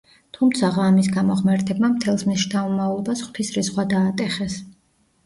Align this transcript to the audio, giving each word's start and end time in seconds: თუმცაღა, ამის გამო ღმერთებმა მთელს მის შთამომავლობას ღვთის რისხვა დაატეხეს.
თუმცაღა, 0.35 0.85
ამის 0.93 1.09
გამო 1.17 1.35
ღმერთებმა 1.41 1.91
მთელს 1.91 2.23
მის 2.29 2.39
შთამომავლობას 2.45 3.21
ღვთის 3.27 3.53
რისხვა 3.59 3.87
დაატეხეს. 3.93 4.57